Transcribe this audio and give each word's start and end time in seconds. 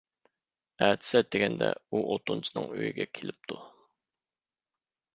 ئەتىسى 0.85 1.19
ئەتىگەندە، 1.19 1.69
ئۇ 1.99 2.03
ئوتۇنچىنىڭ 2.15 2.69
ئۆيىگە 2.75 3.09
كېلىپتۇ. 3.21 3.63